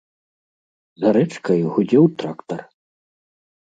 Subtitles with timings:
[1.03, 2.69] За рэчкай гудзеў трактар.